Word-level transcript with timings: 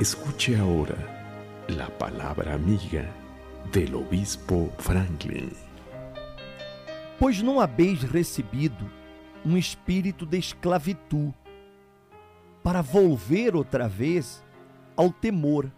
Escuche 0.00 0.56
ahora 0.56 0.96
la 1.68 1.88
palabra 1.88 2.54
amiga 2.54 3.08
del 3.70 3.94
obispo 3.94 4.68
Franklin. 4.78 5.52
Pois 7.16 7.40
não 7.40 7.60
habeis 7.60 8.02
recebido 8.02 8.90
um 9.46 9.56
espírito 9.56 10.26
de 10.26 10.36
esclavitud 10.36 11.32
para 12.60 12.82
volver 12.82 13.54
outra 13.54 13.88
vez 13.88 14.44
ao 14.96 15.12
temor, 15.12 15.70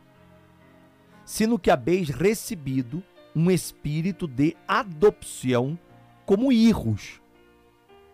sino 1.23 1.59
que 1.59 1.71
habeis 1.71 2.09
recebido 2.09 3.03
um 3.35 3.51
espírito 3.51 4.27
de 4.27 4.57
adopção 4.67 5.79
como 6.25 6.51
hijos, 6.51 7.21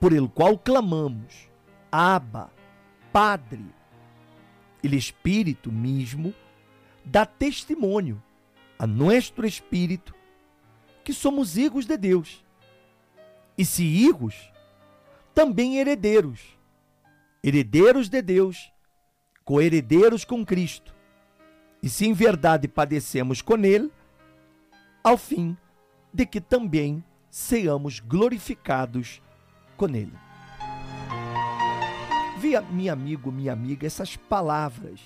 por 0.00 0.12
el 0.12 0.28
qual 0.28 0.58
clamamos, 0.58 1.48
Abba, 1.92 2.50
Padre. 3.12 3.81
Ele 4.82 4.96
Espírito 4.96 5.70
mesmo 5.70 6.34
dá 7.04 7.26
testemunho 7.26 8.22
a 8.78 8.86
nosso 8.86 9.44
espírito 9.44 10.14
que 11.04 11.12
somos 11.12 11.56
hijos 11.56 11.86
de 11.86 11.96
Deus. 11.96 12.44
E 13.56 13.64
se 13.64 13.84
hijos, 13.84 14.50
também 15.34 15.78
heredeiros, 15.78 16.58
herederos 17.42 18.08
de 18.08 18.22
Deus, 18.22 18.72
coheredeiros 19.44 20.24
com 20.24 20.44
Cristo. 20.44 20.94
E 21.82 21.88
se 21.88 22.06
em 22.06 22.12
verdade 22.12 22.68
padecemos 22.68 23.42
com 23.42 23.56
Ele, 23.56 23.90
ao 25.02 25.16
fim 25.16 25.56
de 26.12 26.24
que 26.24 26.40
também 26.40 27.04
sejamos 27.30 27.98
glorificados 27.98 29.20
com 29.76 29.88
Ele. 29.88 30.12
Via, 32.42 32.60
meu 32.60 32.92
amigo, 32.92 33.30
minha 33.30 33.52
amiga, 33.52 33.86
essas 33.86 34.16
palavras 34.16 34.98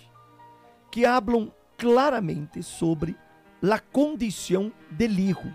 que 0.91 1.05
hablam 1.05 1.53
claramente 1.77 2.63
sobre 2.63 3.15
a 3.63 3.79
condição 3.79 4.73
hijo, 4.99 5.55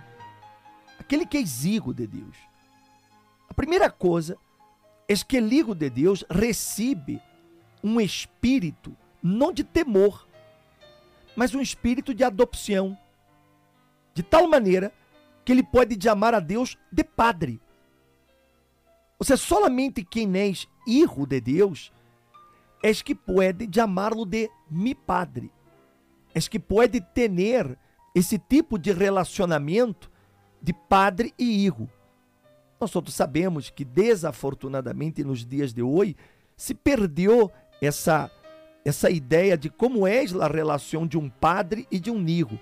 aquele 0.99 1.25
que 1.25 1.37
é 1.37 1.41
hijo 1.41 1.91
de 1.91 2.05
Deus. 2.05 2.37
A 3.49 3.53
primeira 3.55 3.89
coisa 3.89 4.37
é 5.09 5.15
que 5.15 5.41
o 5.41 5.51
hijo 5.51 5.73
de 5.73 5.89
Deus 5.89 6.23
recebe 6.29 7.19
um 7.83 7.99
espírito 7.99 8.95
não 9.19 9.51
de 9.51 9.63
temor, 9.63 10.27
mas 11.35 11.55
um 11.55 11.61
espírito 11.61 12.13
de 12.13 12.23
adopção, 12.23 12.95
de 14.13 14.21
tal 14.21 14.47
maneira 14.47 14.93
que 15.43 15.51
ele 15.51 15.63
pode 15.63 15.97
chamar 15.99 16.35
a 16.35 16.39
Deus 16.39 16.77
de 16.91 17.03
Padre. 17.03 17.59
Ou 19.21 19.23
seja, 19.23 19.37
solamente 19.37 20.03
quem 20.03 20.35
és 20.35 20.67
hijo 20.87 21.27
de 21.27 21.39
Deus 21.39 21.93
es 22.81 23.03
que 23.03 23.13
pode 23.13 23.69
chamá-lo 23.71 24.25
de 24.25 24.49
mi 24.67 24.95
Padre. 24.95 25.51
Es 26.33 26.47
que 26.47 26.57
pode 26.57 26.99
ter 26.99 27.77
esse 28.15 28.39
tipo 28.39 28.79
de 28.79 28.91
relacionamento 28.91 30.09
de 30.59 30.73
padre 30.73 31.35
e 31.37 31.63
hijo. 31.63 31.87
Nós 32.79 32.89
todos 32.89 33.13
sabemos 33.13 33.69
que, 33.69 33.85
desafortunadamente, 33.85 35.23
nos 35.23 35.45
dias 35.45 35.71
de 35.71 35.83
hoje, 35.83 36.15
se 36.57 36.73
perdeu 36.73 37.51
essa, 37.79 38.31
essa 38.83 39.11
ideia 39.11 39.55
de 39.55 39.69
como 39.69 40.07
é 40.07 40.23
a 40.41 40.47
relação 40.47 41.05
de 41.05 41.15
um 41.15 41.29
padre 41.29 41.87
e 41.91 41.99
de 41.99 42.09
um 42.09 42.27
hijo. 42.27 42.59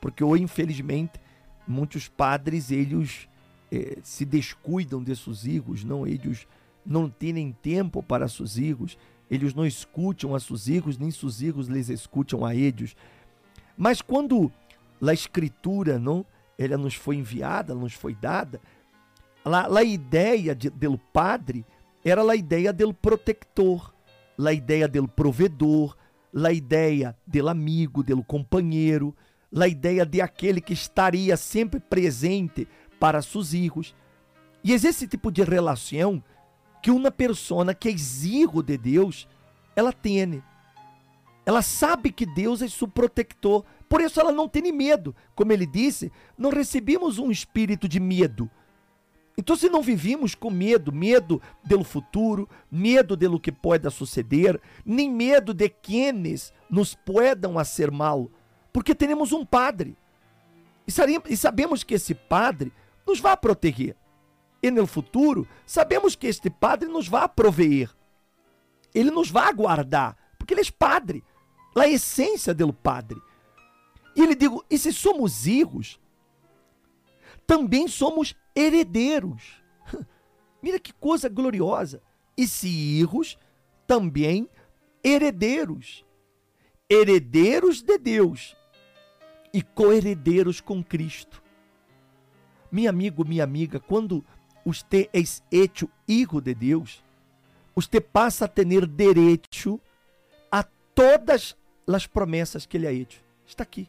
Porque 0.00 0.24
hoje, 0.24 0.42
infelizmente, 0.42 1.20
muitos 1.68 2.08
padres, 2.08 2.70
eles 2.70 3.28
eh, 3.72 3.96
se 4.02 4.26
descuidam 4.26 5.02
de 5.02 5.16
seus 5.16 5.46
hijos, 5.46 5.82
não? 5.82 6.06
Eles 6.06 6.46
não 6.84 7.08
têm 7.08 7.56
tempo 7.62 8.02
para 8.02 8.28
seus 8.28 8.58
hijos, 8.58 8.98
eles 9.30 9.54
não 9.54 9.64
escutam 9.64 10.34
a 10.34 10.40
seus 10.40 10.68
hijos, 10.68 10.98
nem 10.98 11.10
seus 11.10 11.40
hijos 11.40 11.68
lhes 11.68 11.88
escutam 11.88 12.44
a 12.44 12.54
eles. 12.54 12.94
Mas 13.74 14.02
quando 14.02 14.52
a 15.00 15.14
escritura, 15.14 15.98
não, 15.98 16.26
ela 16.58 16.76
nos 16.76 16.94
foi 16.94 17.16
enviada, 17.16 17.74
nos 17.74 17.94
foi 17.94 18.14
dada, 18.14 18.60
a, 19.42 19.82
ideia 19.82 20.54
de, 20.54 20.68
do 20.68 20.98
padre 20.98 21.64
era 22.04 22.22
a 22.22 22.36
ideia 22.36 22.74
do 22.74 22.92
protector, 22.92 23.94
a 24.38 24.52
ideia 24.52 24.86
do 24.86 25.08
provedor, 25.08 25.96
a 26.34 26.52
ideia 26.52 27.16
do 27.26 27.48
amigo, 27.48 28.02
do 28.02 28.22
companheiro, 28.22 29.16
a 29.54 29.66
ideia 29.66 30.04
de 30.04 30.20
aquele 30.20 30.60
que 30.60 30.74
estaria 30.74 31.36
sempre 31.36 31.80
presente 31.80 32.68
para 33.02 33.20
seus 33.20 33.52
hijos. 33.52 33.96
E 34.62 34.72
esse 34.72 35.08
tipo 35.08 35.32
de 35.32 35.42
relação 35.42 36.22
que 36.80 36.88
uma 36.88 37.10
pessoa 37.10 37.74
que 37.74 37.88
é 37.88 37.90
hijo 37.90 38.62
de 38.62 38.78
Deus, 38.78 39.26
ela 39.74 39.92
tem. 39.92 40.40
Ela 41.44 41.62
sabe 41.62 42.12
que 42.12 42.24
Deus 42.24 42.62
é 42.62 42.68
seu 42.68 42.86
protector, 42.86 43.64
por 43.88 44.00
isso 44.00 44.20
ela 44.20 44.30
não 44.30 44.48
tem 44.48 44.70
medo. 44.70 45.16
Como 45.34 45.52
ele 45.52 45.66
disse, 45.66 46.12
não 46.38 46.50
recebemos 46.50 47.18
um 47.18 47.32
espírito 47.32 47.88
de 47.88 47.98
medo. 47.98 48.48
Então, 49.36 49.56
se 49.56 49.68
não 49.68 49.82
vivimos 49.82 50.36
com 50.36 50.48
medo, 50.48 50.92
medo 50.92 51.42
do 51.64 51.82
futuro, 51.82 52.48
medo 52.70 53.16
do 53.16 53.40
que 53.40 53.50
pode 53.50 53.90
suceder, 53.90 54.60
nem 54.86 55.10
medo 55.10 55.52
de 55.52 55.68
quienes 55.68 56.52
nos 56.70 56.94
puedan 56.94 57.52
fazer 57.54 57.90
mal, 57.90 58.30
porque 58.72 58.94
temos 58.94 59.32
um 59.32 59.44
Padre. 59.44 59.96
E 60.86 61.36
sabemos 61.36 61.82
que 61.82 61.94
esse 61.94 62.14
Padre 62.14 62.72
nos 63.06 63.20
vai 63.20 63.36
proteger. 63.36 63.96
E 64.62 64.70
no 64.70 64.86
futuro, 64.86 65.46
sabemos 65.66 66.14
que 66.14 66.26
este 66.26 66.48
Padre 66.48 66.88
nos 66.88 67.08
vai 67.08 67.28
proveer. 67.28 67.90
Ele 68.94 69.10
nos 69.10 69.30
vai 69.30 69.52
guardar, 69.52 70.16
porque 70.38 70.54
ele 70.54 70.60
é 70.60 70.72
Padre. 70.78 71.24
A 71.74 71.88
essência 71.88 72.54
do 72.54 72.72
Padre. 72.72 73.20
E 74.14 74.22
ele 74.22 74.34
digo, 74.34 74.64
e 74.70 74.78
se 74.78 74.92
somos 74.92 75.46
hijos, 75.46 75.98
também 77.46 77.88
somos 77.88 78.36
herederos. 78.54 79.62
Mira 80.62 80.78
que 80.78 80.92
coisa 80.92 81.28
gloriosa. 81.28 82.02
E 82.36 82.46
se 82.46 82.68
hijos, 82.68 83.38
também 83.86 84.48
herdeiros. 85.02 86.04
Herederos 86.88 87.82
de 87.82 87.98
Deus 87.98 88.54
e 89.52 89.62
coheredeiros 89.62 90.60
com 90.60 90.82
Cristo. 90.82 91.41
Meu 92.72 92.88
amigo, 92.88 93.24
minha 93.24 93.44
amiga, 93.44 93.78
quando 93.78 94.24
você 94.64 95.08
é 95.12 95.20
hecho 95.54 95.88
hijo 96.08 96.40
de 96.40 96.54
Deus, 96.54 97.04
você 97.74 98.00
passa 98.00 98.46
a 98.46 98.48
ter 98.48 98.64
direito 98.86 99.80
a 100.50 100.64
todas 100.94 101.54
as 101.86 102.06
promessas 102.06 102.64
que 102.64 102.78
ele 102.78 102.86
ha 102.86 102.92
hecho. 102.92 103.20
Está 103.46 103.62
aqui. 103.62 103.86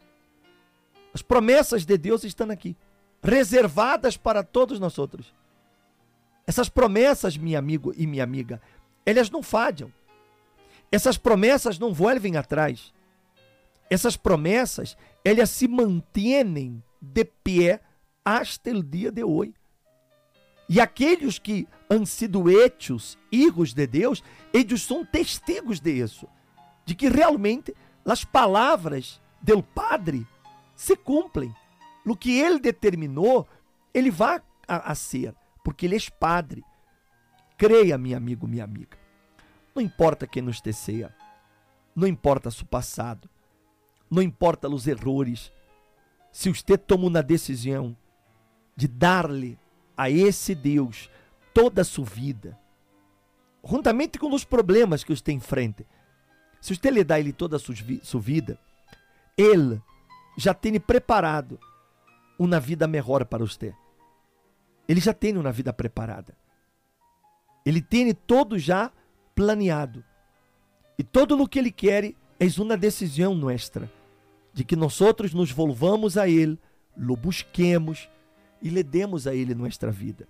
As 1.14 1.22
promessas 1.22 1.86
de 1.86 1.98
Deus 1.98 2.26
estão 2.26 2.50
aqui, 2.52 2.76
reservadas 3.22 4.18
para 4.18 4.44
todos 4.44 4.80
nós 4.80 4.98
outros. 4.98 5.34
Essas 6.46 6.68
promessas, 6.68 7.38
meu 7.38 7.58
amigo 7.58 7.94
e 7.96 8.06
minha 8.06 8.24
amiga, 8.24 8.62
elas 9.06 9.30
não 9.30 9.42
falham. 9.42 9.94
Essas 10.92 11.18
promessas 11.18 11.80
não 11.80 11.94
volvem 11.94 12.36
atrás 12.36 12.92
essas 13.94 14.18
promessas, 14.18 14.98
elas 15.24 15.50
se 15.50 15.68
mantêm 15.68 16.84
de 17.00 17.26
pé 17.26 17.80
hasta 18.24 18.72
o 18.72 18.84
dia 18.84 19.12
de 19.12 19.24
hoje. 19.24 19.54
E 20.70 20.80
aqueles 20.80 21.38
que 21.38 21.68
han 21.90 22.06
sido 22.06 22.50
hechos 22.50 23.18
hijos 23.32 23.74
de 23.74 23.86
Deus, 23.86 24.24
eles 24.54 24.82
são 24.82 25.06
testigos 25.06 25.80
disso, 25.80 26.28
de 26.86 26.96
que 26.96 27.10
realmente 27.10 27.76
as 28.06 28.24
palavras 28.24 29.22
do 29.42 29.62
Padre 29.62 30.26
se 30.76 30.96
cumprem. 30.96 31.54
No 32.06 32.18
que 32.18 32.40
ele 32.40 32.60
determinou, 32.60 33.48
ele 33.94 34.12
vai 34.12 34.42
a, 34.68 34.92
a 34.92 34.96
ser, 34.96 35.34
porque 35.64 35.86
ele 35.86 35.96
é 35.96 36.00
Padre. 36.20 36.64
Creia, 37.58 37.98
meu 37.98 38.18
amigo, 38.18 38.48
minha 38.48 38.64
amiga. 38.64 38.98
Não 39.76 39.82
importa 39.82 40.28
quem 40.28 40.42
nos 40.42 40.60
teceia, 40.60 41.16
não 41.96 42.08
importa 42.08 42.50
o 42.50 42.66
passado, 42.66 43.30
não 44.10 44.22
importa 44.22 44.68
os 44.70 44.88
erros, 44.88 45.52
se 46.32 46.50
você 46.50 46.78
toma 46.78 47.06
uma 47.06 47.24
decisão 47.24 47.96
de 48.76 48.88
dar-lhe 48.88 49.58
a 49.96 50.10
esse 50.10 50.56
Deus 50.56 51.10
toda 51.54 51.82
a 51.82 51.86
sua 51.86 52.06
vida, 52.06 52.58
juntamente 53.64 54.18
com 54.18 54.34
os 54.34 54.44
problemas 54.44 55.04
que 55.04 55.16
você 55.16 55.32
enfrenta, 55.32 55.86
se 56.60 56.76
você 56.76 56.90
lhe 56.90 57.04
dá 57.04 57.20
ele 57.20 57.34
toda 57.34 57.58
a 57.58 57.60
sua 57.60 58.22
vida, 58.22 58.58
ele 59.38 59.82
já 60.38 60.54
tem 60.54 60.80
preparado 60.80 61.60
uma 62.40 62.60
vida 62.60 62.88
melhor 62.88 63.26
para 63.26 63.46
você. 63.46 63.76
Ele 64.88 65.00
já 65.00 65.14
tem 65.14 65.38
uma 65.38 65.52
vida 65.52 65.72
preparada. 65.72 66.36
Ele 67.66 67.82
tem 67.82 68.14
todo 68.14 68.58
já 68.58 68.92
planeado. 69.36 70.04
E 70.98 71.04
todo 71.04 71.42
o 71.42 71.48
que 71.48 71.60
ele 71.60 71.72
quer 71.72 72.14
é 72.40 72.62
uma 72.62 72.78
decisão 72.78 73.34
nossa 73.36 73.90
de 74.54 74.64
que 74.64 74.76
nós 74.76 75.02
outros 75.02 75.34
nos 75.34 75.52
volvamos 75.52 76.18
a 76.18 76.30
Ele, 76.30 76.60
lo 76.96 77.16
busquemos 77.16 78.08
e 78.64 78.70
lhe 78.70 78.82
demos 78.82 79.28
a 79.28 79.36
Ele 79.36 79.54
nossa 79.54 79.92
vida. 79.92 80.28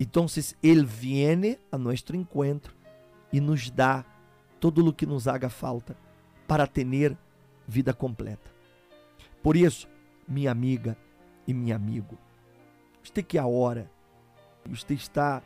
Então, 0.00 0.26
Ele 0.62 0.84
viene 0.84 1.58
a 1.70 1.76
nosso 1.76 2.16
encontro 2.16 2.74
e 3.30 3.38
nos 3.38 3.70
dá 3.70 4.04
todo 4.58 4.84
o 4.86 4.92
que 4.92 5.04
nos 5.04 5.28
haga 5.28 5.50
falta 5.50 5.94
para 6.48 6.66
ter 6.66 7.16
vida 7.68 7.92
completa. 7.92 8.50
Por 9.42 9.56
isso, 9.56 9.86
minha 10.26 10.50
amiga 10.50 10.96
e 11.46 11.52
meu 11.52 11.76
amigo, 11.76 12.18
você 13.02 13.22
que 13.22 13.36
a 13.36 13.46
hora, 13.46 13.90
você 14.66 14.94
está 14.94 15.42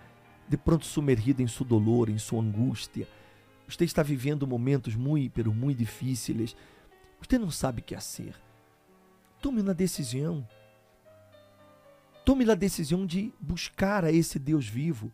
de 0.48 0.56
pronto 0.56 0.86
sumergido 0.86 1.42
em 1.42 1.46
sua 1.48 1.66
dolor, 1.66 2.08
em 2.08 2.18
sua 2.18 2.40
angústia, 2.40 3.08
você 3.66 3.84
está 3.84 4.02
vivendo 4.02 4.46
momentos 4.46 4.94
muito, 4.94 5.32
pero 5.32 5.52
muito 5.52 5.78
difíceis, 5.78 6.56
você 7.20 7.38
não 7.38 7.50
sabe 7.50 7.80
o 7.80 7.84
que 7.84 7.94
fazer. 7.94 8.34
Tome 9.40 9.60
uma 9.60 9.74
decisão. 9.74 10.46
Tome 12.24 12.50
a 12.50 12.54
decisão 12.54 13.04
de 13.04 13.32
buscar 13.38 14.04
a 14.04 14.10
esse 14.10 14.38
Deus 14.38 14.66
vivo. 14.66 15.12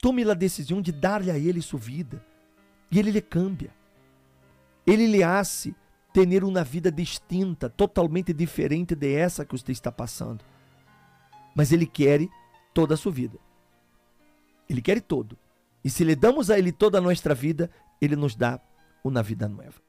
Tome 0.00 0.28
a 0.28 0.34
decisão 0.34 0.82
de 0.82 0.90
dar-lhe 0.90 1.30
a 1.30 1.38
Ele 1.38 1.62
sua 1.62 1.78
vida. 1.78 2.24
E 2.90 2.98
Ele 2.98 3.10
lhe 3.10 3.20
cambia. 3.20 3.72
Ele 4.86 5.06
lhe 5.06 5.22
hace 5.22 5.74
ter 6.12 6.42
uma 6.42 6.64
vida 6.64 6.90
distinta, 6.90 7.68
totalmente 7.68 8.32
diferente 8.32 8.94
de 8.94 9.14
essa 9.14 9.44
que 9.44 9.56
você 9.56 9.70
está 9.70 9.92
passando. 9.92 10.44
Mas 11.54 11.70
Ele 11.70 11.86
quer 11.86 12.26
toda 12.74 12.94
a 12.94 12.96
sua 12.96 13.12
vida. 13.12 13.38
Ele 14.68 14.82
quer 14.82 15.00
todo. 15.00 15.38
E 15.84 15.90
se 15.90 16.02
lhe 16.02 16.16
damos 16.16 16.50
a 16.50 16.58
Ele 16.58 16.72
toda 16.72 16.98
a 16.98 17.00
nossa 17.00 17.34
vida, 17.34 17.70
Ele 18.00 18.16
nos 18.16 18.34
dá 18.34 18.60
uma 19.04 19.22
vida 19.22 19.48
nova. 19.48 19.87